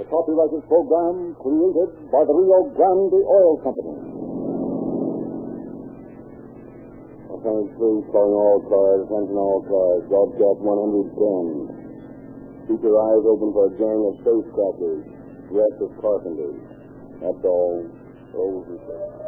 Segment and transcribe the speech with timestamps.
[0.00, 4.00] the copyrighted program created by the Rio Grande Oil Company.
[7.28, 12.72] Offense three, calling all cars, attention all cars, broadcast 110.
[12.72, 15.04] Keep your eyes open for a gang of safecrackers,
[15.52, 16.64] dressed as carpenters.
[17.20, 17.84] That's all.
[18.32, 19.19] Over.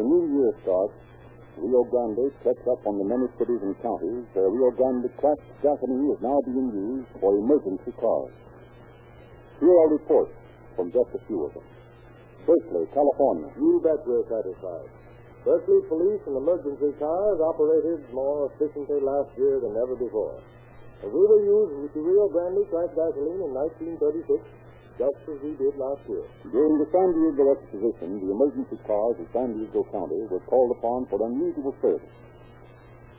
[0.00, 0.96] The new year starts,
[1.60, 6.08] Rio Grande checks up on the many cities and counties where Rio Grande cracked gasoline
[6.08, 8.32] is now being used for emergency cars.
[9.60, 10.32] Here are reports
[10.72, 11.68] from just a few of them.
[12.48, 13.52] Berkeley, California.
[13.60, 14.88] You bet we're satisfied.
[15.44, 20.40] Berkeley police and emergency cars operated more efficiently last year than ever before.
[21.04, 24.48] And we will use the Rio Grande cracked gasoline in 1936
[25.00, 26.20] just as we did last year.
[26.52, 31.08] During the San Diego exposition, the emergency cars of San Diego County were called upon
[31.08, 32.04] for unusual service.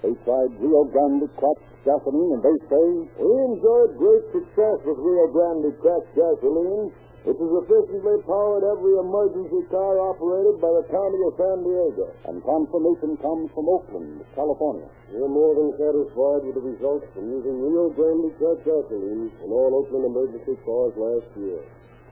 [0.06, 2.86] They tried Rio Grande cracked gasoline, and they say,
[3.18, 6.94] We enjoyed great success with Rio Grande cracked gasoline.
[7.22, 12.10] It has efficiently powered every emergency car operated by the county of San Diego.
[12.26, 14.90] and confirmation comes from Oakland, California.
[15.14, 19.70] We're more than satisfied with the results from using Rio Grande cracked gasoline in all
[19.70, 21.62] Oakland emergency cars last year.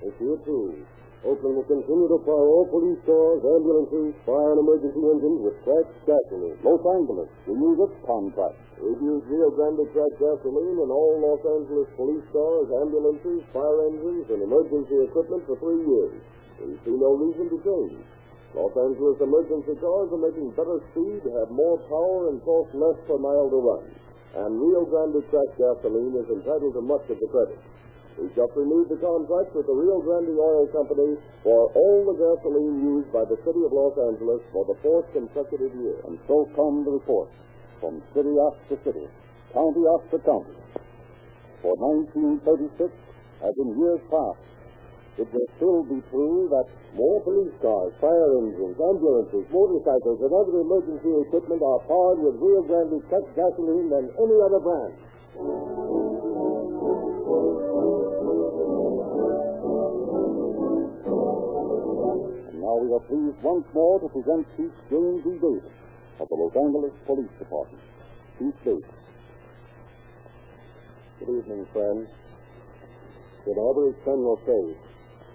[0.05, 0.85] This year, too,
[1.20, 5.92] Oakland will continue to power all police cars, ambulances, fire and emergency engines with cracked
[6.08, 6.56] gasoline.
[6.64, 8.56] Los Angeles renews its contract.
[8.80, 14.31] We've used Rio Grande cracked gasoline in all Los Angeles police cars, ambulances, fire engines,
[14.31, 16.23] and emergency equipment for three years.
[16.64, 18.00] We see no reason to change.
[18.56, 23.20] Los Angeles emergency cars are making better speed, have more power, and cost less per
[23.20, 23.83] mile to run.
[24.39, 27.60] And Rio Grande cracked gasoline is entitled to much of the credit.
[28.19, 32.83] We just renewed the contract with the Rio Grande Oil Company for all the gasoline
[32.83, 35.95] used by the city of Los Angeles for the fourth consecutive year.
[36.03, 37.31] And so come the reports
[37.80, 39.07] from city after city,
[39.55, 40.55] county after county.
[41.63, 41.73] For
[42.11, 42.91] 1936,
[43.43, 44.43] as in years past,
[45.19, 50.59] it will still be true that More police cars, fire engines, ambulances, motorcycles, and other
[50.59, 56.08] emergency equipment are powered with Rio Grande cracked gasoline than any other brand.
[62.69, 65.33] Now we are pleased once more to present Chief James E.
[65.41, 65.73] Davis
[66.21, 67.81] of the Los Angeles Police Department.
[68.37, 68.93] Chief Davis.
[71.17, 72.05] Good evening, friends.
[73.49, 74.77] In every criminal case,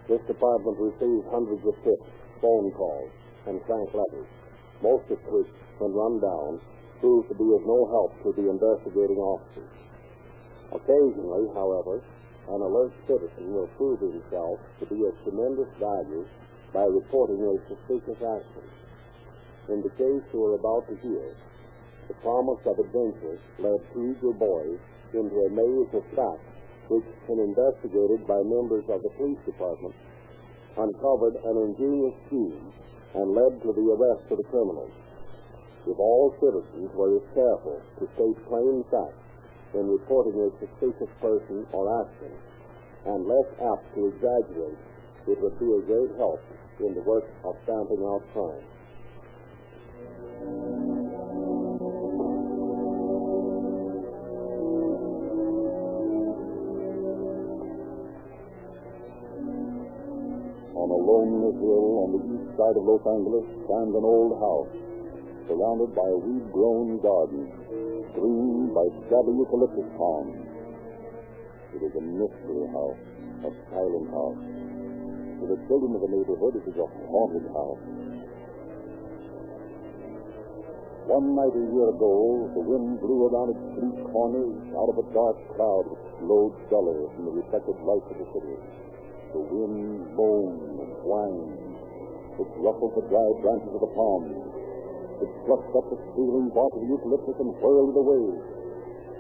[0.07, 2.07] this department receives hundreds of tips,
[2.39, 3.11] phone calls,
[3.51, 4.31] and frank letters,
[4.79, 5.51] most of which,
[5.83, 6.63] when run down,
[7.03, 9.75] prove to be of no help to the investigating officers.
[10.71, 11.99] Occasionally, however,
[12.47, 16.23] an alert citizen will prove himself to be of tremendous value
[16.75, 18.67] by reporting a suspicious action.
[19.71, 21.31] In the case you are about to hear,
[22.11, 24.83] the promise of adventure led two eager boys
[25.15, 26.51] into a maze of facts
[26.91, 29.95] which, when investigated by members of the police department,
[30.77, 32.67] uncovered an ingenious scheme
[33.15, 34.93] and led to the arrest of the criminals.
[35.87, 39.23] If all citizens were as careful to state plain facts
[39.79, 42.35] in reporting a suspicious person or action,
[43.07, 44.81] and less apt to exaggerate,
[45.29, 46.41] it would be a great help
[46.81, 48.65] in the work of stamping out crime.
[60.75, 64.75] On a lonely hill on the east side of Los Angeles stands an old house,
[65.47, 67.55] surrounded by a weed-grown garden,
[68.11, 70.35] screened by scabby eucalyptus palms.
[71.75, 72.99] It is a mystery house,
[73.47, 74.54] a silent house.
[75.45, 77.85] To the children of the neighborhood, it is a haunted house.
[81.05, 85.07] One night a year ago, the wind blew around its bleak corners out of a
[85.13, 88.57] dark cloud which glowed dully from the reflected light of the city.
[89.37, 91.77] The wind moaned and whined.
[92.41, 94.33] It ruffled the dry branches of the palms.
[95.21, 98.25] It flushed up the ceiling bark of the eucalyptus and whirled it away.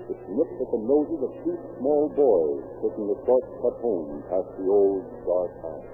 [0.08, 4.72] It nipped at the noses of two small boys taking the short-cut home past the
[4.72, 5.93] old dark house.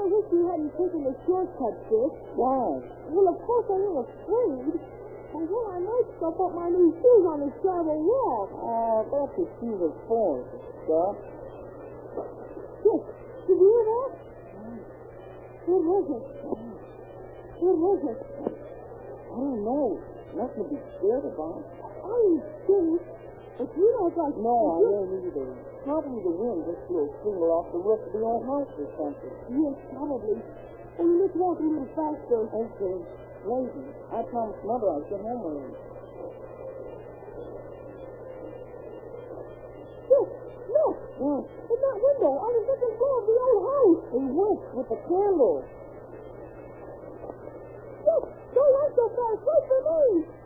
[0.00, 2.12] I of wish you hadn't taken the shortcut, Dick.
[2.32, 2.80] Why?
[3.12, 4.80] Well, of course I ain't afraid.
[5.28, 8.48] When I might stop up my new shoes on this gravel walk.
[8.64, 10.40] Ah, that's what she was for,
[10.88, 11.20] Stop.
[12.80, 13.02] Dick,
[13.44, 14.10] did you hear that?
[15.68, 16.24] What was it?
[17.60, 18.20] What was it?
[18.40, 20.00] I don't know.
[20.32, 21.60] Nothing to be scared about.
[22.08, 23.04] Are you kidding?
[23.60, 24.36] But you don't like...
[24.40, 25.69] No, I don't either.
[25.80, 28.88] Probably the wind just blew a shingle off the roof of the old house or
[29.00, 29.32] something.
[29.48, 30.36] Yes, probably.
[31.00, 32.44] Oh, let's walk a little faster.
[32.52, 33.00] Okay.
[33.48, 35.72] Lady, I promised Mother I'd get home early.
[40.12, 40.28] Look,
[40.68, 40.96] look.
[41.16, 41.48] What?
[41.48, 44.02] In that window on the second floor of the old house.
[44.12, 45.64] He went with the candle.
[48.04, 49.40] Look, don't run so fast.
[49.48, 50.39] Wait for me.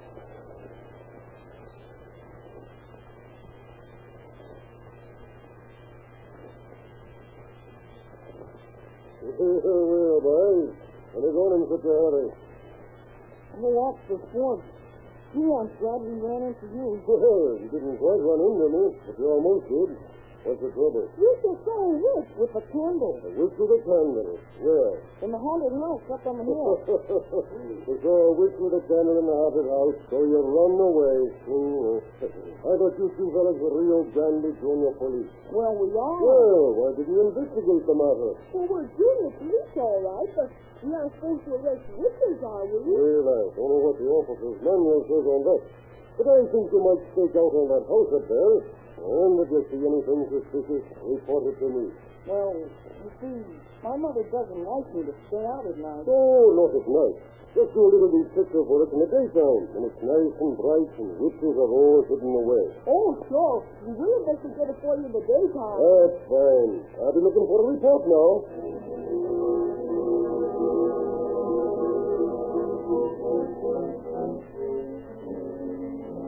[9.24, 10.74] Well, boys,
[11.14, 12.28] are you going in such a hurry?
[13.56, 14.62] Oh, that's the point.
[15.34, 17.00] You once said we ran into you.
[17.08, 20.13] Well, you didn't quite run into me, but you almost did.
[20.44, 21.08] What's the trouble?
[21.16, 22.28] You saw a witch.
[22.36, 23.16] With the candle.
[23.16, 24.36] A witch with a candle.
[24.60, 25.00] Where?
[25.24, 26.84] In the haunted house up on the hill.
[27.88, 31.16] you saw a witch with a candle in the haunted house, so you run away.
[32.60, 35.32] I thought you two fellas were Rio Grande Junior police.
[35.48, 36.20] well, we are.
[36.20, 38.36] Well, why didn't you investigate the matter?
[38.52, 40.48] Well, we're junior police, all right, but
[40.84, 42.84] we aren't supposed to arrest witches, are we?
[42.84, 45.62] Well, I don't know what the officer's manual says on that.
[46.20, 48.83] But I think you might stake out on that house up there.
[48.94, 51.84] And if you see anything suspicious, report it to me.
[52.24, 53.36] Well, you see,
[53.82, 56.08] my mother doesn't like me to stay out at night.
[56.08, 57.18] Oh, not at night.
[57.54, 59.62] Just do a little bit picture for it in the daytime.
[59.76, 62.66] When it's nice and bright and witches are all hidden away.
[62.90, 63.62] Oh, sure.
[63.86, 65.78] We will investigate it for you in the daytime.
[65.78, 66.82] That's fine.
[66.98, 68.30] I'll be looking for a report now.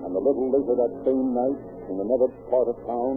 [0.07, 3.17] And a little later that same night, in another part of town,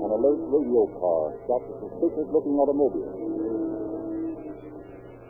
[0.00, 3.12] an alert radio car stopped a suspicious looking automobile.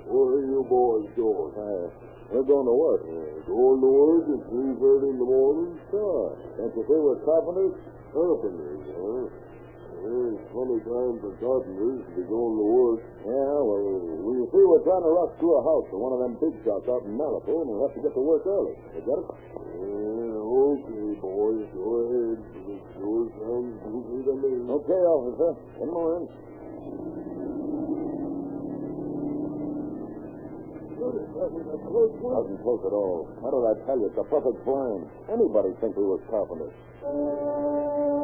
[0.09, 1.53] What are you boys doing?
[1.53, 1.91] Uh,
[2.29, 3.03] we're going to work.
[3.49, 5.81] going to work at 3.30 in the morning?
[5.89, 6.37] Sure.
[6.61, 7.77] Don't you say we're carpenters?
[8.13, 9.49] Carpenters, huh?
[9.99, 13.01] Yeah, it's funny time for carpenters to be going to work.
[13.25, 13.83] Yeah, well,
[14.29, 16.87] we see we're trying to rush through a house for one of them big shots
[16.87, 18.77] out in Malibu, and we'll have to get to work early.
[18.95, 19.29] You get it?
[19.29, 21.67] Yeah, okay, boys.
[21.75, 22.58] Go ahead.
[23.29, 24.57] It sure sounds goofy.
[24.73, 25.53] Okay, officer.
[25.85, 26.25] One more in.
[30.99, 33.29] Doesn't close at all.
[33.45, 34.07] How did I tell you?
[34.09, 35.05] It's a perfect blind.
[35.29, 38.18] Anybody think we were carpenters.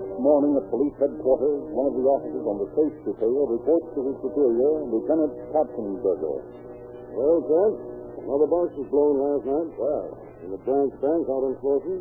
[0.00, 4.00] Next morning at police headquarters, one of the officers on the safe detail reports to
[4.08, 6.40] his superior, Lieutenant Captain Katzenberger.
[7.12, 7.76] Well, Kent,
[8.24, 9.70] another bunch was blown last night.
[9.76, 10.08] Well,
[10.40, 12.00] in the branch bank out in Slauson.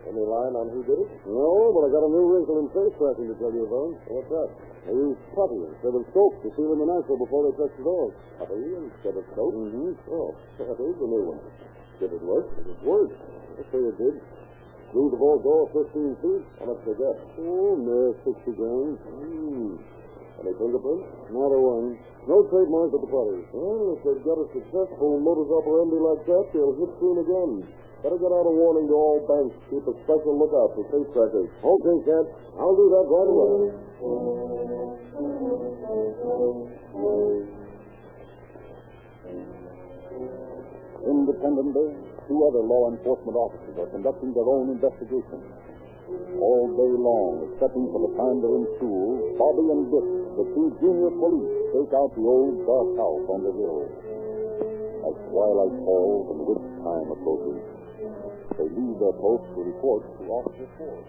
[0.00, 1.10] Any line on who did it?
[1.28, 3.92] No, but I got a new wrinkle in face tracking to tell you about.
[4.08, 4.48] What's that?
[4.88, 7.84] They used putty instead of soap to seal in the nitro before they touched the
[7.84, 8.16] doors.
[8.40, 9.52] Putty instead of soap?
[9.52, 9.92] Mm-hmm.
[10.08, 10.32] Oh,
[10.64, 11.40] that is the new one.
[12.00, 12.48] Did it work?
[12.64, 13.12] It worked.
[13.12, 14.16] I say it did.
[14.90, 16.42] Through the vault door 15 feet.
[16.58, 17.16] How much they get?
[17.38, 18.98] Oh, near 60 grand.
[18.98, 19.78] Hmm.
[20.42, 21.06] Any fingerprints?
[21.30, 21.94] Not a one.
[22.26, 23.44] No trademark of the putty.
[23.54, 27.52] Well, if they've got a successful modus operandi like that, they'll hit soon again.
[28.02, 29.52] Better get out a warning to all banks.
[29.68, 31.52] Keep a special lookout for safe crackers.
[31.60, 32.28] Okay, Kent.
[32.56, 33.60] I'll do that right away.
[41.00, 41.96] Independently,
[42.28, 45.40] two other law enforcement officers are conducting their own investigation.
[46.42, 50.66] All day long, excepting for the time they're in school, Bobby and Dick, the two
[50.82, 53.86] junior police, take out the old dark house on the hill.
[55.06, 57.62] As twilight falls and witch time approaches,
[58.58, 61.06] they leave their post to report to Officer Ford.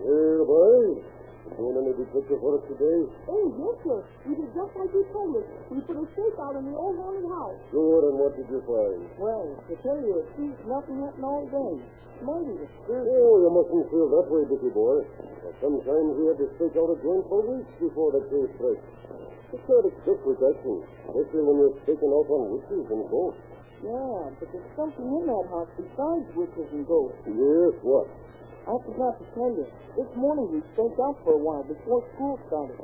[0.00, 1.04] Well, boys,
[1.54, 2.98] doing any picture for us today?
[3.30, 3.98] Oh, yes, sir.
[4.26, 5.46] We did just like you told us.
[5.70, 7.60] We put a stake out in the old haunted house.
[7.70, 9.00] Good, and what did you find?
[9.20, 11.74] Well, to tell you the truth, nothing happened all day.
[12.16, 13.06] Maybe the spirit.
[13.12, 15.04] Oh, you mustn't feel that way, Dickie boy.
[15.60, 18.88] Sometimes we had to stake out a joint for weeks before the case breaks.
[19.52, 23.44] It's sort of quick protection, especially when you're staking out on witches and ghosts.
[23.84, 27.20] Yeah, but there's something in that house besides witches and ghosts.
[27.28, 28.08] Yes, what?
[28.66, 29.66] I forgot to tell you.
[29.94, 32.74] This morning we staked out for a while before school started.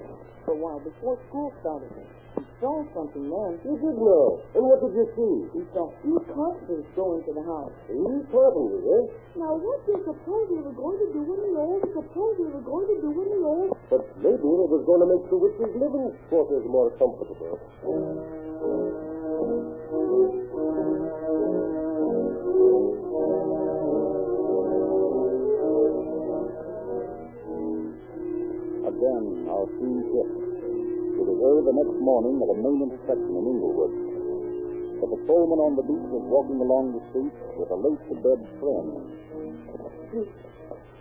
[0.47, 1.91] For a while before school started.
[2.39, 3.59] We saw something then.
[3.67, 4.47] You did know.
[4.55, 5.59] And what did you see?
[5.59, 7.75] We saw two carpenters go into the house.
[7.91, 9.43] These carpenters, eh?
[9.43, 11.83] Now, what do you suppose we were going to do in the old?
[11.83, 13.75] Suppose we were going to do in the old?
[13.91, 17.59] But maybe it was going to make the witches' living quarters more comfortable.
[17.83, 18.42] Again,
[29.63, 30.43] our scene shifts.
[31.23, 33.95] It is early the next morning of a main inspection in Inglewood.
[34.99, 38.91] But the patrolman on the beat was walking along the street with a late-to-bed friend.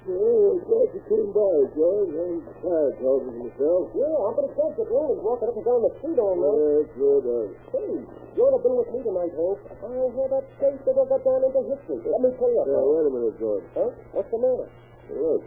[0.01, 2.09] Oh, glad you came by, George.
[2.13, 3.83] I'm tired talking to myself.
[3.97, 5.09] Yeah, I'm pretty close to Glenn.
[5.13, 6.57] He's walking up and down the street all night.
[6.57, 7.23] That's good.
[7.25, 9.57] Uh, Hey, you ought to be with me tonight, Hank.
[9.61, 11.97] I hear that case that got down into history.
[12.01, 12.61] Let me tell you.
[12.65, 13.65] yeah, wait a minute, George.
[13.77, 13.89] Huh?
[14.13, 14.67] What's the matter?
[15.05, 15.41] Hey, look,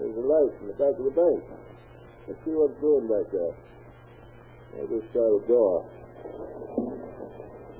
[0.00, 1.40] there's a light in the back of the bank.
[2.28, 3.54] Let's see what's doing back there.
[4.78, 5.84] I just shut the door.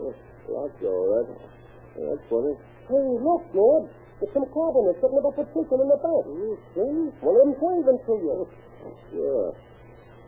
[0.03, 0.15] Oh,
[0.51, 1.29] locked all right.
[1.95, 2.55] Hey, that's funny.
[2.91, 3.89] Hey, look, George.
[4.19, 6.23] There's some cabinets sitting up a chicken in the back.
[6.27, 7.11] Hmm, See?
[7.23, 8.37] One of them caving to you.
[9.11, 9.51] Sure.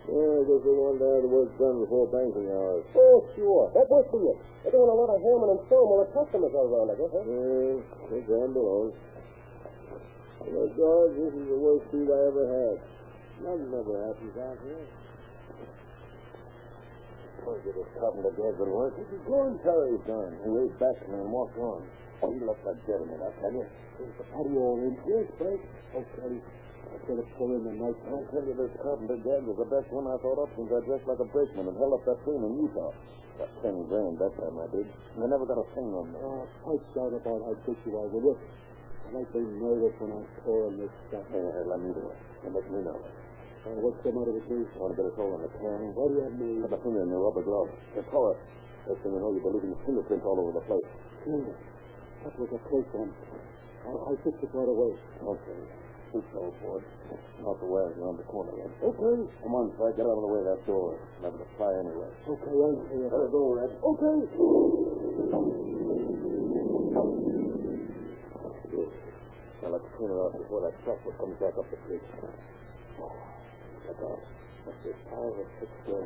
[0.05, 2.85] Yeah, I guess they wanted to have the work done before banking hours.
[2.95, 3.71] Oh, sure.
[3.73, 4.35] That works for you.
[4.63, 7.13] They're doing a lot of hammering and sewing while the customers are around, I guess,
[7.15, 7.25] huh?
[7.25, 7.75] Yeah,
[8.13, 8.87] they gamble on.
[10.45, 12.77] You know, George, this is the worst beat I ever had.
[13.43, 14.87] Nothing ever happens out here.
[17.45, 18.95] Told you this carpenter dad would work.
[18.97, 20.33] Could go and tell his son.
[20.43, 21.83] He waved back to me and walked on.
[22.25, 23.67] He looked like gentleman, I tell you.
[24.01, 24.97] Is the patio in?
[25.05, 25.61] Yes, Frank.
[25.93, 26.41] Okay.
[26.41, 27.99] I said to pull in the night.
[28.07, 30.81] I tell you, this carpenter dad was the best one I thought up since I
[30.89, 32.97] dressed like a brakeman and held up that train in Utah.
[33.37, 34.87] Got ten grand that time I did.
[35.19, 36.17] And I never got a thing on me.
[36.17, 38.37] Uh, pipe down about how big you are, will you?
[39.15, 41.23] I might be nervous when I'm pouring this stuff.
[41.31, 42.19] Hey, hey, let me do it.
[42.43, 42.99] And let me know.
[42.99, 44.67] Uh, what's the matter with me?
[44.75, 45.95] Want to get us all in the can?
[45.95, 46.67] What do you mean?
[46.67, 47.71] Put a finger in your rubber glove.
[47.95, 48.43] Throw it.
[48.91, 50.91] Next thing you know, you'll be leaving fingerprints all over the place.
[51.31, 51.47] Hmm.
[52.27, 53.15] That was a close one.
[53.87, 54.99] I'll, I'll fix it right away.
[54.99, 55.61] Okay.
[56.11, 56.83] Shoot old boy.
[57.47, 58.75] Out the way around the corner then.
[58.83, 59.15] Okay.
[59.47, 59.95] Come on, Fred.
[59.95, 60.99] Get out of the way of that door.
[61.23, 62.11] Never to fly anyway.
[62.35, 63.07] Okay, I'm here.
[63.15, 63.79] Let it go, Red.
[63.79, 65.74] Okay.
[69.65, 72.05] Now let's clean before that comes back up the creek.
[73.01, 76.05] Look this pile of six there?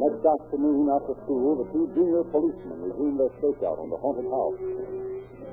[0.00, 4.56] Next afternoon after school, the two junior policemen resumed their stakeout on the haunted house.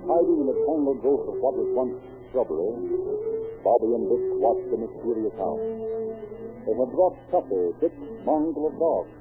[0.07, 1.99] Hiding in a tangled growth of what was once
[2.31, 2.79] shrubbery,
[3.59, 5.82] Bobby and Dick watched the mysterious house.
[6.63, 9.11] They had brought supper, Dick's mongrel dogs.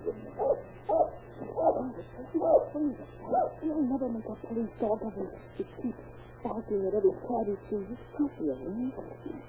[3.62, 5.30] you'll never make a police dog of it.
[5.58, 5.98] It keeps
[6.44, 7.86] barking at every cat he sees.
[7.90, 8.94] It's creepy, isn't it?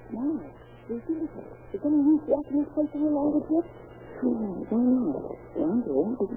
[0.09, 0.41] No.
[0.89, 1.29] Is it?
[1.73, 3.65] Is any use watching this place any longer, Dick?
[4.19, 4.35] Sure,
[4.67, 5.37] why not?
[5.53, 6.33] Longer?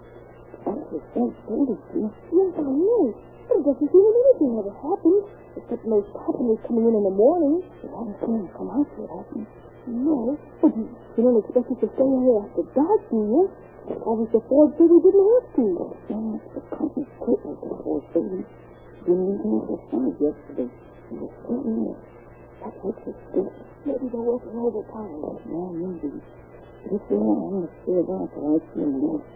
[0.60, 1.98] That's the first us to.
[2.36, 3.16] Yes, I know.
[3.48, 5.25] But it doesn't seem anything ever happened.
[5.56, 7.64] Except those companies coming in in the morning.
[7.80, 9.65] You haven't seen come out yet, have you?
[9.87, 10.38] No.
[10.61, 13.43] But you, you don't expect us to stay here after dark, do you?
[13.87, 15.66] I was the Ford baby didn't have to.
[16.11, 18.43] Yes, the company's quitting the Ford baby.
[19.07, 20.66] Didn't even have the sun yesterday.
[20.66, 21.99] It was certainly it.
[22.66, 23.52] That makes us think.
[23.87, 25.23] Maybe they're working overtime.
[25.47, 26.19] Yeah, maybe.
[26.19, 29.26] But if they are, I'm going to stay there I see them leave.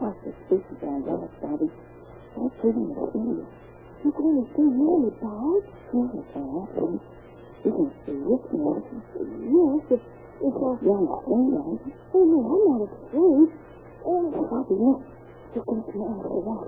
[0.00, 1.68] How suspicious I was, Bobby.
[1.68, 3.52] That's pretty mysterious.
[4.00, 5.64] You're going to stay here in the dark?
[5.92, 7.19] Yes, I have
[7.60, 9.04] You're with aren't you?
[9.20, 10.70] Yes, if, if I...
[10.80, 11.92] Yeah, I'm afraid.
[12.16, 13.52] Oh, no, I'm not afraid.
[14.00, 15.04] Oh, Bobby, look.
[15.52, 16.64] You're to come out of that.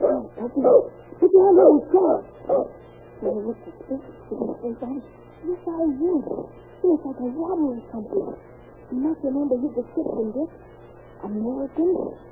[0.00, 0.60] Oh, Bobby,
[1.20, 2.24] put your hand on his jaw.
[3.20, 4.16] Will you look suspicious?
[4.32, 5.04] You're going to say something?
[5.44, 6.24] Yes, I would.
[6.80, 8.32] Feels like a robber or something.
[8.88, 10.50] You must remember his description, Dick.
[11.20, 11.90] American?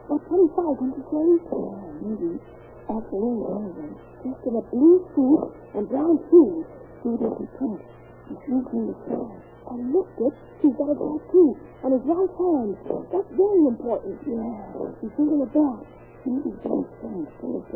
[0.08, 1.28] Or 25, didn't you say?
[1.44, 2.40] Yeah, maybe.
[2.88, 3.90] Absolutely.
[4.24, 5.42] Just in a blue suit
[5.74, 6.64] and brown shoes.
[7.06, 7.80] Isn't pink.
[8.26, 9.30] He's using the hair.
[9.70, 9.78] And
[10.58, 11.54] he's got a tattoo
[11.86, 12.74] on his right hand.
[13.14, 14.18] That's very important.
[14.26, 14.90] Yeah.
[14.98, 15.86] He's holding a bell.
[16.26, 17.70] Maybe going to full of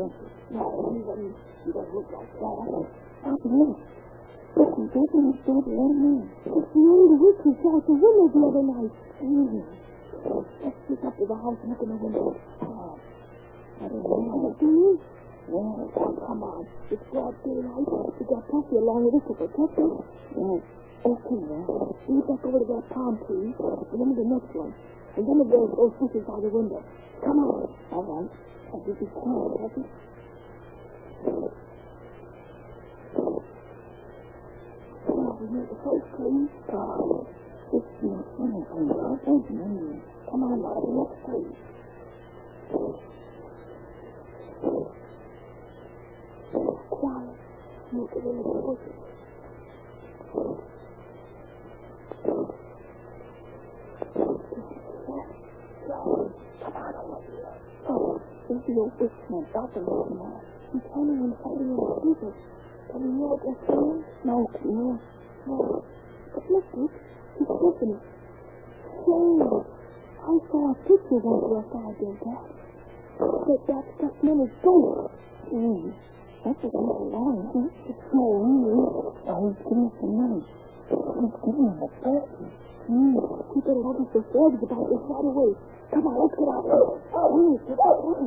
[1.62, 2.90] he doesn't, look like that.
[3.22, 3.78] And look.
[4.58, 6.26] Look, he's opening his door to.
[6.50, 8.94] It's the only witch who saw out the window the other night.
[9.22, 9.62] Mm.
[10.58, 12.34] Let's sneak up to the house and look in the window.
[12.66, 12.99] Oh.
[13.78, 14.99] I don't know do.
[15.50, 15.90] Well,
[16.26, 16.62] come on.
[16.95, 17.90] It's broad daylight.
[18.19, 20.07] We got Puffy along with us to protect us.
[20.38, 20.62] Yes.
[21.00, 24.71] Okay, well, we back over to that palm tree, and then to the next one.
[25.16, 26.78] And then we'll go those fishes by the window.
[27.25, 27.66] Come on.
[27.90, 28.30] All right.
[28.71, 29.83] I'll give you quiet, Puffy.
[35.11, 36.47] Oh, we hear the first tree.
[36.71, 37.26] Oh,
[37.75, 38.62] it's not funny.
[38.71, 39.99] Oh, thank you.
[40.30, 41.50] Come on, now, the next tree.
[47.00, 48.92] Look at the bushes.
[58.66, 59.47] The old bushman.
[59.50, 59.87] Stop and
[62.04, 62.35] people.
[62.92, 64.04] Can you hear what they're saying?
[64.25, 65.00] No, you?
[65.47, 65.57] No.
[66.35, 66.69] But look.
[67.38, 67.97] He's it.
[69.00, 69.25] Say,
[70.21, 72.45] I saw a picture once after I did that.
[73.49, 75.16] That that stuff man is ghost.
[75.49, 75.97] Mm.
[76.40, 77.68] That's what I'm.
[77.85, 79.12] It's so weird.
[79.28, 80.40] Now he's giving some money.
[80.90, 82.49] Giving us a present.
[82.90, 85.52] We better have us the flags about this right away.
[85.90, 86.64] Come on, let's get out.
[86.64, 87.99] Get out.
[88.00, 88.25] What are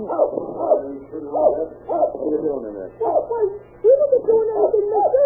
[0.94, 2.92] you doing in there?
[3.02, 5.24] Wasn't doing anything, mister.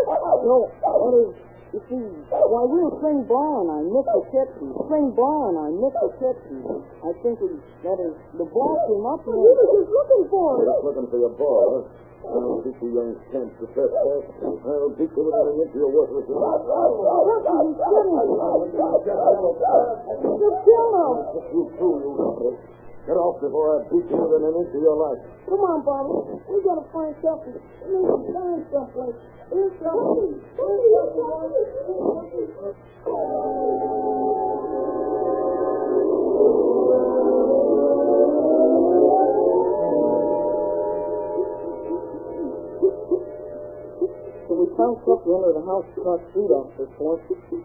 [0.47, 1.35] No, what is,
[1.75, 2.01] you see,
[2.31, 4.73] why we were playing ball and I the Ketchum.
[4.87, 6.63] Playing ball and I the.
[7.03, 7.51] I think it,
[7.83, 9.37] that is, the ball came up and...
[9.37, 10.71] We were just looking for it.
[10.71, 12.06] Just looking for your ball, huh?
[12.25, 14.25] I'll beat you young scamps to first ball.
[14.41, 16.33] I'll beat you without an inch of your worthless The
[20.65, 21.29] pillow.
[21.53, 22.57] You fool, you roughneck.
[23.07, 25.21] Get off before I beat you within an inch of your life.
[25.47, 26.11] Come on, Bobby.
[26.49, 27.55] We gotta find something.
[27.85, 29.15] We need to find someplace.
[29.47, 30.43] There's something.
[44.47, 46.87] So we found something under the house across the street off this.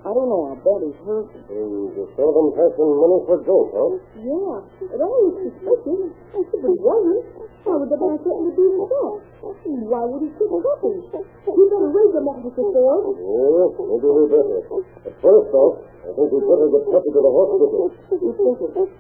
[0.03, 1.31] I don't know, I bet he's hurt.
[1.47, 4.03] Mm, you seldom passing money for gold, huh?
[4.19, 6.11] Yeah, it always suspicious.
[6.11, 7.23] I said it wasn't.
[7.63, 9.23] Why would the man threaten to do himself?
[9.63, 11.07] Why would he kick puppies?
[11.47, 13.15] You better raise them, Officer Ford.
[13.15, 14.59] Yes, maybe we better.
[15.07, 17.95] But first off, I think we better get Puppy to the hospital.
[18.11, 18.91] You think it?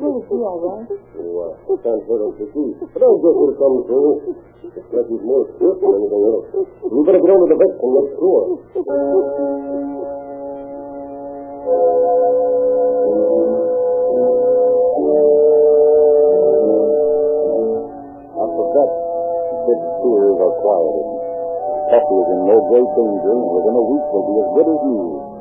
[0.00, 0.88] Will be all right?
[0.96, 2.68] Oh, uh, can't hurt him to see.
[2.88, 4.32] But I guess he'll come through.
[4.64, 6.48] Looks like he's more swift than anything else.
[6.88, 8.42] We better get over the vet and make sure.
[17.30, 18.90] After that,
[19.68, 21.08] Sid's fears are quieted.
[21.90, 24.80] Puppy is in no great danger, and within a week will be as good as
[24.80, 25.39] new.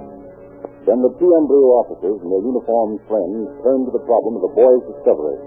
[0.89, 4.53] Then the two embryo officers and their uniformed friends turn to the problem of the
[4.57, 5.37] boy's discovery.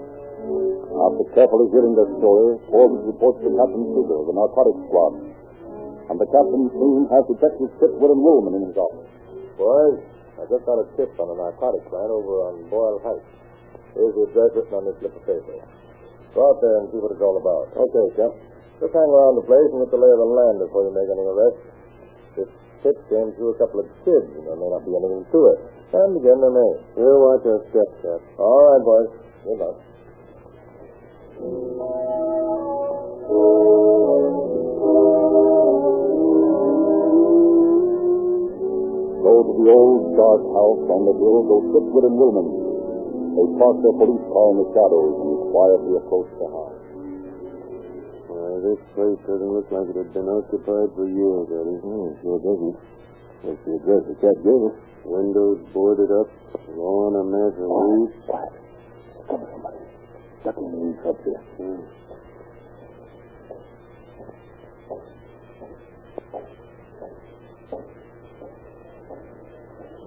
[0.87, 5.13] After carefully hearing their story, Forbes reports to Captain Seeger of the narcotics squad.
[6.07, 9.11] And the captain's team has Detective Chitwood and Woolman in his office.
[9.59, 9.99] Boys,
[10.39, 13.27] I just got a tip on a narcotics plant over on Boyle Heights.
[13.99, 15.59] Here's the address written on this slip of paper.
[16.31, 17.67] Go out there and see what it's all about.
[17.75, 18.31] Okay, Cap.
[18.79, 21.11] Just hang around the place and get the lay of the land before you make
[21.11, 21.72] any arrests.
[22.83, 25.59] Tip came through a couple of kids, and there may not be anything to it.
[25.95, 26.71] And again, there may.
[26.99, 28.19] We'll watch our steps, Cap.
[28.35, 29.07] All right, boys.
[29.47, 29.79] Good luck.
[39.23, 42.47] Go to the old dark house on the hill go Chitwood and Woolman.
[43.33, 46.62] They park their police car in the shadows and quietly approach the house.
[48.63, 51.83] This place doesn't look like it had been occupied for years, Eddie.
[51.83, 52.75] Hmm, sure doesn't.
[53.43, 54.75] What's the address the cat gave us?
[55.03, 56.31] Windows boarded up,
[56.71, 58.15] lawn a mess of weeds.
[58.23, 58.55] Quiet.
[59.27, 59.83] Come on, somebody.
[60.47, 61.43] Duck in the weeds up there.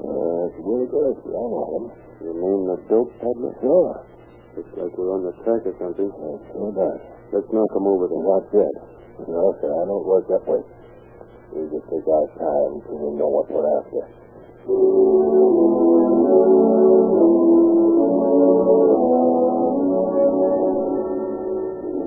[0.01, 1.13] Uh, it's really good.
[1.13, 1.85] I know him.
[2.25, 3.53] You mean the dope peddler?
[3.61, 4.01] Sure.
[4.57, 6.09] Looks like we're on the track or something.
[6.09, 7.16] It sure does.
[7.33, 8.23] Let's knock him over there.
[8.23, 8.75] Not yet.
[9.27, 10.63] No, sir, I don't work that way.
[11.57, 14.05] We just take our time till we know what we're after.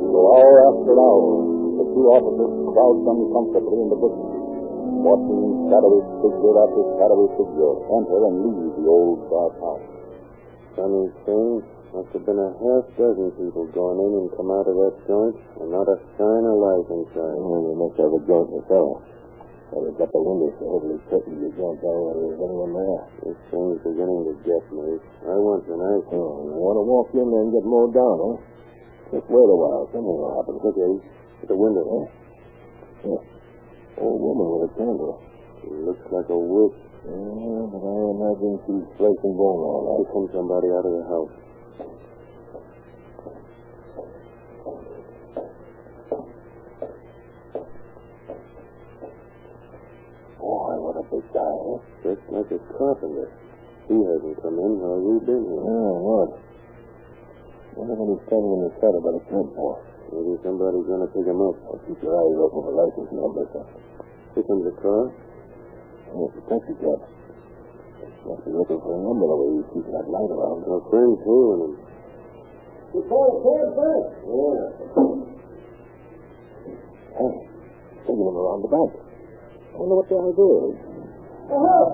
[0.09, 1.33] So hour after hour,
[1.81, 4.31] the two officers crouched uncomfortably in the bushes,
[5.03, 9.87] watching shadowy figure after shadowy figure enter and leave the old dark house.
[10.77, 11.59] Funny thing,
[11.93, 15.37] must have been a half dozen people gone in and come out of that joint,
[15.61, 17.35] and not a sign of life inside.
[17.37, 18.99] Well, they must have a joint in the cellar.
[19.69, 23.01] Well, they've got the windows so heavily curtained you can't tell whether there's anyone there.
[23.25, 24.97] This thing's beginning to get me.
[25.29, 26.09] I want an ice.
[26.09, 28.37] Oh, you want to walk in there and get mowed down, huh?
[29.13, 29.89] Just wait a while.
[29.89, 30.57] Something will happen.
[30.61, 32.05] Look, at the window, huh?
[33.09, 33.21] Yeah.
[34.01, 35.17] Old woman with a candle.
[35.65, 36.77] Looks like a witch.
[37.05, 41.31] Yeah, but I imagine she's placing bone all Here comes somebody out of the house.
[50.39, 51.79] Boy, what a big guy, huh?
[52.49, 53.29] Just like a carpenter.
[53.89, 55.61] He hasn't come in while we've been here.
[55.65, 56.29] Yeah, what?
[57.77, 59.77] Wonder when he's standing in the cellar by the tent for.
[60.09, 61.53] Maybe somebody's going to pick him up.
[61.69, 63.49] Well, keep your eyes open for license numbers.
[63.53, 63.65] Huh?
[64.33, 65.13] Here comes a car.
[66.09, 66.99] Yeah, it's a taxi cab.
[68.25, 70.65] Must be looking for a number the way he's keeping that light around.
[70.65, 71.73] Our friend's hailing him.
[72.97, 74.05] You called Ford back?
[74.25, 74.65] Yeah.
[77.13, 77.33] Hey,
[78.09, 78.91] taking him around the back.
[78.97, 80.77] I wonder what the idea is.
[81.49, 81.85] Uh-huh.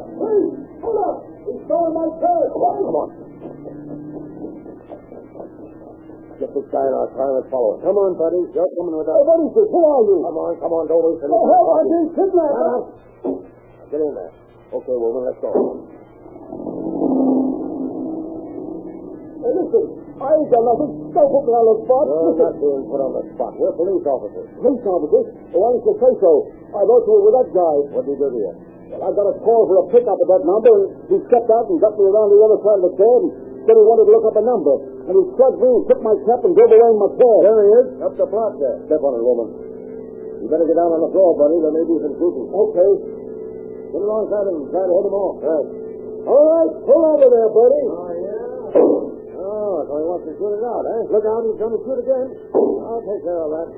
[6.36, 7.80] Get this guy in our car and follow.
[7.80, 8.44] Come on, buddy.
[8.52, 9.15] You're coming with us.
[9.15, 9.72] Is this?
[9.72, 10.18] Who are you?
[10.28, 10.84] Come on, come on.
[10.91, 12.91] Don't waste any Oh, help, I'm being kidnapped.
[13.89, 14.34] Get in there.
[14.76, 15.50] Okay, woman, let's go.
[19.39, 19.84] Hey, listen,
[20.20, 20.91] I ain't done nothing.
[21.15, 22.04] Don't put me on the spot.
[22.04, 23.52] You're listen, not being put on the spot.
[23.56, 24.48] We're police officers.
[24.60, 25.26] police officers.
[25.56, 26.32] Well, why didn't you say so?
[26.76, 27.76] I you were with that guy.
[27.96, 28.74] What did you do to you?
[28.91, 31.65] Well, I got a call for a pickup at that number, and he stepped out
[31.69, 33.32] and got me around the other side of the cab and
[33.65, 34.76] said he wanted to look up a number.
[35.10, 37.36] And he slugged me and took my cap and drove away in my car.
[37.41, 37.86] There he is.
[38.06, 38.78] Up the block there.
[38.86, 39.48] Step on it, woman.
[40.41, 41.58] You better get down on the floor, buddy.
[41.58, 42.45] There may be some shooting.
[42.54, 42.89] Okay.
[43.89, 45.36] Get alongside him and try to hit him off.
[45.41, 45.67] Right.
[46.26, 47.84] All right, pull over there, buddy.
[47.86, 49.41] Oh, yeah?
[49.45, 51.02] Oh, so he wants to shoot it out, eh?
[51.13, 52.28] Look out, he's going to shoot again.
[52.54, 53.69] I'll take care of that.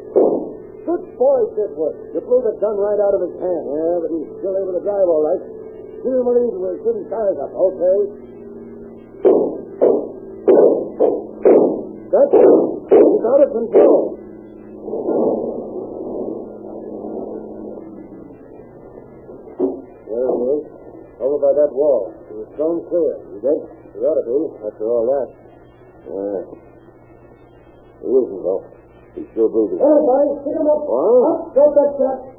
[0.87, 2.15] Good boy, Chitwood.
[2.15, 3.63] You blew the gun right out of his hand.
[3.67, 5.43] Yeah, but he's still able to drive all right.
[5.99, 7.97] Shoot him when he's we're shooting tires up, okay?
[12.07, 12.31] That's.
[12.87, 14.15] He's out of control.
[20.07, 20.63] There he is.
[21.19, 22.15] Over by that wall.
[22.31, 23.19] He's stone clear.
[23.35, 23.59] You dead?
[23.91, 25.27] He ought to be, after all that.
[26.07, 26.47] Yeah.
[27.99, 28.63] He isn't, though.
[29.17, 29.81] He's still breathing.
[29.81, 30.85] Buddy, pick him up.
[30.85, 31.25] What?
[31.25, 32.37] Up, drop that cap.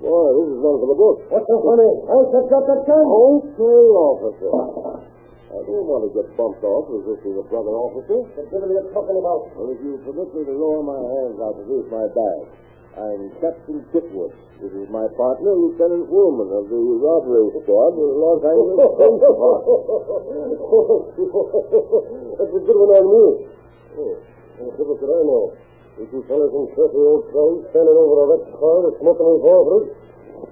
[0.00, 1.16] Boy, this is one for the book.
[1.28, 1.88] What's so funny?
[2.08, 3.04] Catch up that gun.
[3.04, 4.48] Okay, officer.
[5.52, 8.24] I don't want to get bumped off resisting a brother officer.
[8.32, 9.52] Consider me a talking about.
[9.56, 12.48] Well, if you permit me to lower my hands, I'll produce my badge.
[12.96, 14.32] I'm Captain Chitwood.
[14.60, 19.84] This is my partner, Lieutenant Woolman of the robbery squad of Los Angeles Police Department.
[22.40, 23.52] That's a good one on me.
[23.96, 24.16] Oh,
[24.60, 25.44] what difference did I know?
[25.96, 29.86] You two fellas in filthy old clothes standing over a wrecked car with smoking revolvers.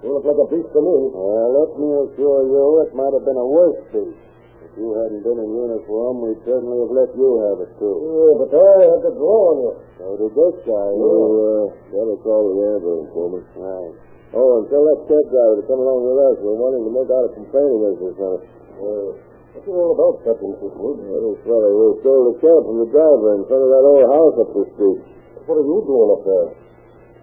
[0.01, 0.97] You look like a beast to me.
[1.13, 4.17] Well, let me assure you, it might have been a worse beast.
[4.65, 7.93] If you hadn't been in uniform, we'd certainly have let you have it, too.
[8.01, 9.73] Yeah, but I had the draw on you.
[10.01, 10.89] So did this guy.
[10.97, 13.45] You, uh, better call the ambulance, woman.
[13.53, 13.93] Right.
[14.33, 16.37] Oh, and tell that cab driver to come along with us.
[16.41, 18.41] We're wanting to make out a complaining of this fellow.
[18.41, 19.09] Uh,
[19.55, 20.99] what's it all about, Captain Chitwood?
[20.99, 24.35] This fellow who stole the cab from the driver in front of that old house
[24.43, 25.01] up the street.
[25.47, 26.49] What are you doing up there?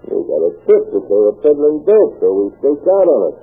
[0.01, 3.37] We got a tip that they were peddling dope, so we staked out on it.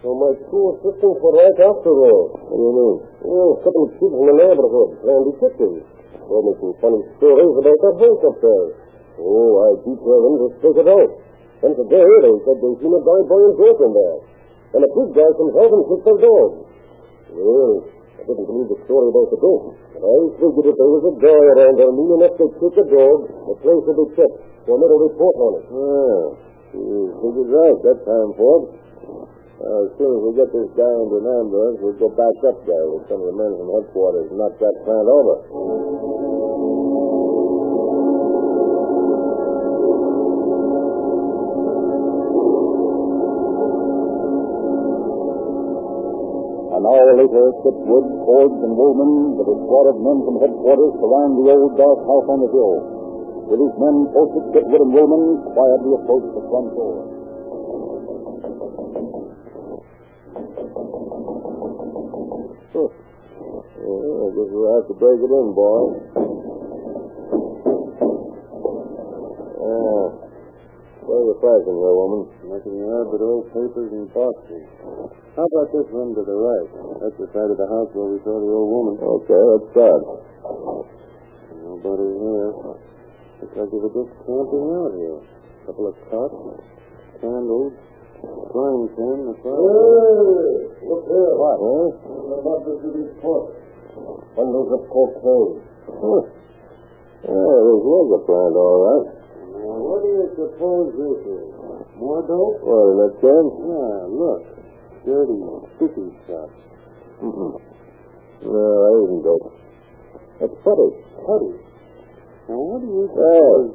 [0.00, 2.24] So my two assistants were right after all.
[2.46, 2.96] What do you mean?
[3.26, 5.82] Well, a couple of people in the neighborhood, and detectives.
[6.26, 8.66] Told me some funny stories about that house up there.
[9.18, 11.10] Oh, I detailed them to stick it out.
[11.66, 14.18] And today they said they seen a guy buying dope in there.
[14.76, 16.50] And a big guy comes out and kicks their dog.
[17.36, 17.95] Well,
[18.26, 19.64] didn't believe the story about the dope.
[19.94, 22.86] But I figured if there was a guy around there mean enough to kick a
[22.90, 24.38] dog, the place would be checked.
[24.66, 25.64] So I made a report on it.
[25.70, 26.22] Yeah.
[26.76, 28.74] You figured right that time, Forbes.
[29.56, 32.60] Uh, as soon as we get this guy into an ambulance, we'll go back up
[32.68, 35.34] there with some of the men from headquarters and knock that plant over.
[46.86, 51.34] An hour later, Chitwood, Forbes, and Woolman, with a squad of men from headquarters, surround
[51.34, 52.78] the old dark house on the hill.
[53.50, 56.94] With his men posted, Chitwood and Woolman quietly approach the front door.
[62.70, 65.90] Yeah, uh, I guess we'll have to break it in, boys.
[69.58, 70.22] Yeah.
[70.22, 70.25] Uh,
[71.06, 72.22] What are you pricing here, woman?
[72.50, 74.66] Nothing there but old papers and boxes.
[75.38, 76.66] How about this room to the right?
[76.98, 78.98] That's the side of the house where we saw the old woman.
[78.98, 80.02] Okay, let's start.
[81.62, 82.50] Nobody here.
[83.38, 85.18] Looks like they were just camping out here.
[85.22, 86.42] A couple of cots,
[87.22, 87.74] candles,
[88.50, 89.62] frying pan, a fire.
[89.62, 91.32] Hey, look here.
[91.38, 91.56] What?
[91.62, 91.86] Huh?
[92.02, 93.54] The boxes of these pork.
[94.34, 95.62] Bundles of cocaine.
[95.86, 96.22] Huh.
[97.30, 99.15] Yeah, this was a plant, all right.
[99.66, 101.46] Now, what do you suppose this is?
[101.98, 102.62] More dope?
[102.62, 103.44] What, in that can?
[103.66, 104.42] Yeah, look.
[105.02, 105.38] Dirty,
[105.74, 106.50] sticky stuff.
[107.18, 107.58] Mm-mm.
[108.46, 109.50] No, that isn't dope.
[110.38, 110.90] That's putty.
[111.18, 111.52] Putty.
[112.46, 113.74] Now, what do you suppose?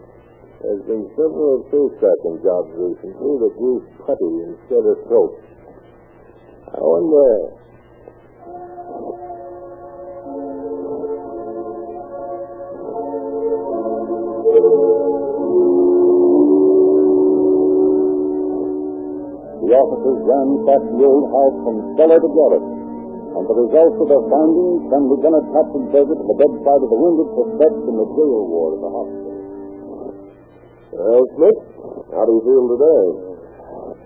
[0.63, 5.33] there's been several safe cracking jobs recently that use putty instead of soap.
[6.71, 7.60] I wonder.
[19.71, 24.25] The officers ransacked the old house from cellar to garret, and the results of their
[24.27, 28.51] findings sent Lieutenant Patson Burger to the bedside of the wounded suspect in the jail
[28.51, 29.31] ward of the hospital.
[30.91, 31.59] Well, Smith,
[32.11, 33.05] how do you feel today?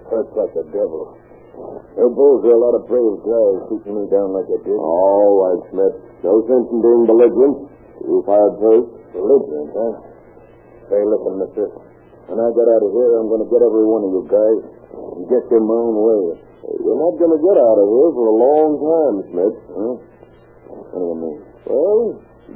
[0.05, 1.17] Hurts like the devil.
[1.97, 4.77] Them bulls are a lot of brave guys shooting me down like they did.
[4.77, 5.97] All right, Smith.
[6.21, 7.73] No sense in being belligerent.
[8.05, 9.17] You fired first.
[9.17, 9.93] Belligerent, huh?
[10.93, 11.65] Say, listen, mister.
[12.29, 14.74] When I get out of here, I'm going to get every one of you guys
[14.95, 16.23] and get my own way.
[16.65, 19.57] You're not going to get out of here for a long time, Smith.
[19.69, 19.95] Huh?
[20.65, 21.39] What do you mean?
[21.69, 22.01] Well,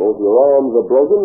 [0.01, 1.21] both your arms are broken.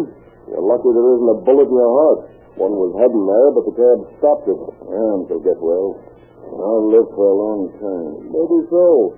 [0.53, 2.21] You're lucky there isn't a bullet in your heart.
[2.61, 4.59] One was heading there, but the cab stopped it.
[4.85, 5.97] Arms will get well.
[6.45, 8.31] I'll live for a long time.
[8.31, 9.17] Maybe so.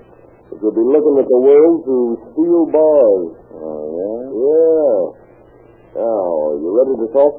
[0.48, 3.34] But you'll be looking at the world through steel bars.
[3.50, 4.24] Oh, yeah?
[4.30, 6.00] Yeah.
[6.00, 7.34] Now, are you ready to talk?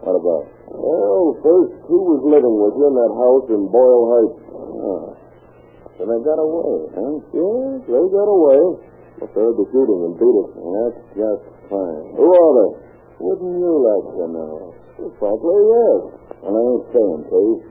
[0.00, 0.57] What about?
[0.68, 4.40] Well, first, who was living with you in that house in Boyle Heights?
[4.52, 5.06] Oh.
[5.96, 7.14] So they got away, huh?
[7.34, 8.60] Yes, they got away.
[9.18, 10.48] But they heard the shooting and beat it.
[10.54, 12.04] That's just fine.
[12.14, 12.70] Who are they?
[13.18, 14.54] Wouldn't you like to know?
[14.94, 16.00] Well, frankly, yes.
[16.46, 17.62] And I ain't saying, please.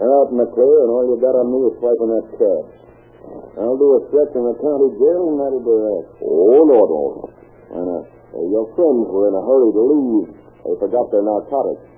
[0.00, 2.64] They're out in the clear, and all you got on me is swiping that cab.
[3.60, 6.04] I'll do a stretch in the county jail, and that'll be that.
[6.24, 7.02] Oh, no, no.
[7.68, 8.04] Why not?
[8.32, 10.28] Uh, your friends were in a hurry to leave.
[10.64, 11.89] They forgot their narcotics.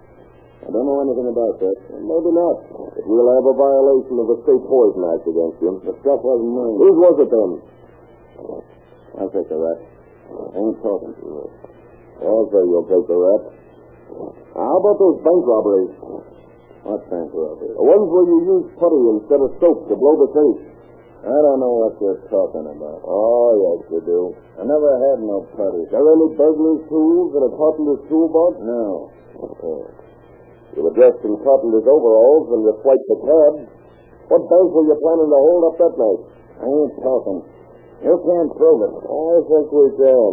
[0.63, 1.77] I don't know anything about that.
[1.91, 2.57] Maybe not.
[2.71, 5.71] But we'll have a violation of the State Poison Act against you.
[5.83, 6.77] The stuff wasn't mine.
[6.79, 7.51] Whose was it then?
[9.19, 9.81] I'll take the rat.
[9.83, 11.45] I ain't talking to you.
[12.23, 13.43] I'll say you'll take the rap.
[14.55, 15.93] How about those bank robberies?
[16.87, 17.75] What bank robberies?
[17.75, 20.61] The ones where you use putty instead of soap to blow the safe.
[21.23, 22.99] I don't know what you're talking about.
[23.07, 24.21] Oh, yes, you do.
[24.59, 25.87] I never had no putty.
[25.91, 28.59] There any burglar's tools that are in a carpenter's toolbox?
[28.63, 29.11] No.
[29.39, 30.02] Oh.
[30.73, 33.55] You were dressed in carpenter's overalls and you swiped the cab.
[34.33, 36.21] What bank were you planning to hold up that night?
[36.61, 37.41] I ain't talking.
[38.01, 38.95] You can't prove it.
[39.05, 40.33] Oh, I think we can.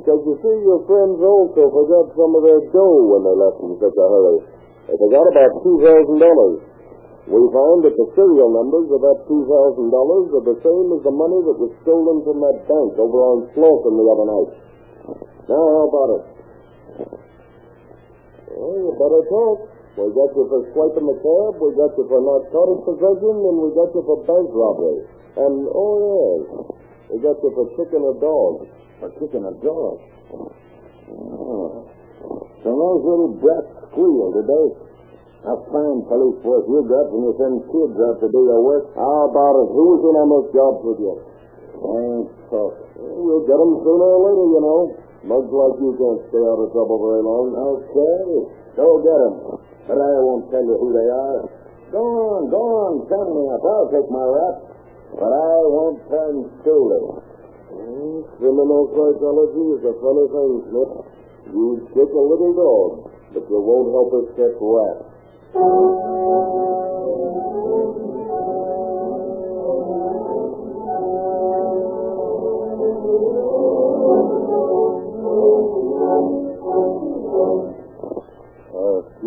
[0.00, 3.76] Because you see, your friends also forgot some of their dough when they left in
[3.78, 4.38] such a hurry.
[4.88, 6.68] They forgot about $2,000.
[7.28, 11.44] We found that the serial numbers of that $2,000 are the same as the money
[11.44, 14.50] that was stolen from that bank over on Slauson the other night.
[15.44, 16.37] Now, how about it?
[18.58, 19.70] Well, you better talk.
[19.94, 23.56] We got you for swiping the cab, we got you for not narcotic possession, and
[23.62, 25.06] we got you for bank robbery.
[25.38, 26.42] And, oh, yes,
[27.06, 28.66] we got you for kicking a dog.
[28.98, 29.98] For kicking a dog?
[30.34, 30.50] Mm.
[31.14, 31.86] Oh.
[32.62, 34.66] So those little brats squealed, did they?
[35.46, 38.90] A fine police force you got when you send kids out to do your work.
[38.98, 39.70] How about it?
[39.70, 41.14] Who's in on those jobs with you?
[41.78, 42.74] Ain't tough.
[42.98, 45.07] We'll get them sooner or later, you know.
[45.28, 47.52] Mugs like you can't stay out of trouble very long.
[47.52, 48.48] Okay.
[48.80, 49.60] Go get them.
[49.84, 51.44] But I won't tell you who they are.
[51.92, 52.92] Go on, go on.
[53.12, 53.60] Send me up.
[53.60, 54.56] I'll take my rap.
[55.20, 57.20] But I won't turn stoolie.
[57.76, 60.92] Mm, criminal psychology is a funny thing, Smith.
[61.52, 65.04] You kick a little dog, but you won't help us catch rats.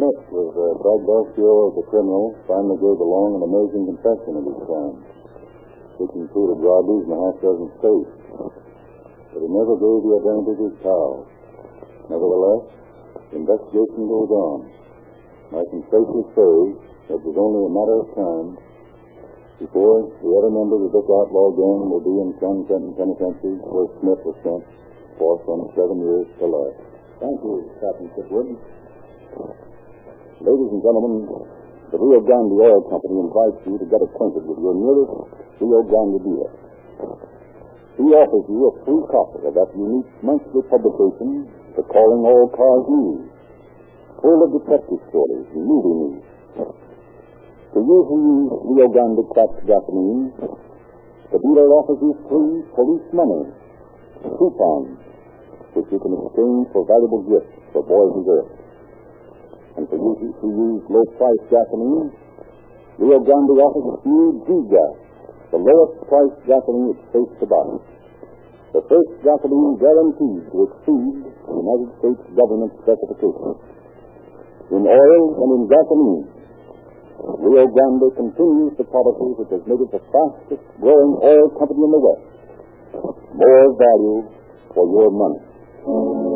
[0.01, 3.85] Smith was uh, dragged off shore as a criminal, finally gave a long and amazing
[3.85, 4.97] confession of his crime,
[6.01, 8.09] which included robberies in a half dozen states.
[9.29, 11.29] But he never gave the identity of his pal.
[12.09, 12.65] Nevertheless,
[13.29, 14.57] the investigation goes on.
[15.53, 16.53] I can safely say
[17.13, 18.49] that it was only a matter of time
[19.61, 23.85] before the other members of this outlaw gang will be in San Quentin Penitentiary, where
[24.01, 24.65] Smith was sent
[25.21, 26.77] for some seven years to life.
[27.21, 28.57] Thank you, Captain Chitwood.
[30.41, 31.29] Ladies and gentlemen,
[31.93, 35.13] the Rio Grande Oil Company invites you to get acquainted with your nearest
[35.61, 36.49] Rio Grande dealer.
[38.01, 41.45] He offers you a free copy of that unique monthly publication,
[41.77, 43.29] The Calling All Cars News,
[44.17, 46.25] full of detective stories movie news.
[46.57, 50.33] To you who use Rio Grande cracked gasoline,
[51.29, 53.45] the dealer offers you free police money,
[54.25, 54.97] coupons,
[55.77, 58.60] which you can exchange for valuable gifts for boys and girls.
[59.77, 62.11] And for you who use low-priced gasoline,
[62.99, 64.93] Rio Grande offers a you G-Gas,
[65.51, 67.67] the lowest priced gasoline it's safe to buy.
[68.71, 73.59] The first gasoline guaranteed to exceed the United States government specifications.
[74.71, 76.23] In oil and in gasoline,
[77.21, 81.91] Rio Grande continues the policy which has made it the fastest growing oil company in
[81.91, 82.25] the West.
[83.35, 84.19] More value
[84.71, 86.30] for your money.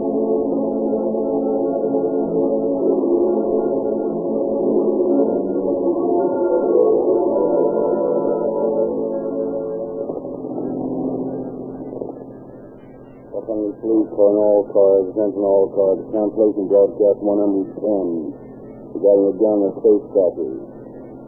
[14.15, 18.45] Calling all cars, attention all cars, cancellation broadcast 110.
[18.95, 20.56] regarding a gang of safe crackers.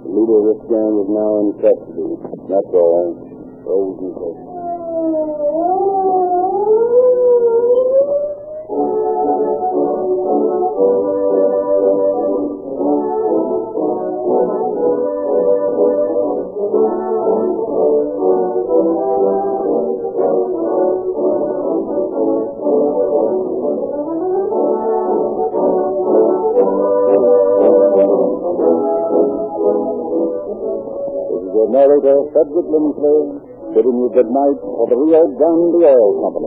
[0.07, 2.15] The leader of this gang is now in custody.
[2.47, 3.11] That's all.
[3.67, 4.56] Rose and Cook.
[31.67, 33.19] Narrator, Frederick Lindsley,
[33.75, 36.46] bidding you good night for the Rio Grande Oil Company.